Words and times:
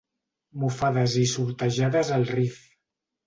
Mofades 0.61 1.17
i 1.25 1.27
sortejades 1.33 2.11
al 2.17 2.27
Rif. 2.33 2.57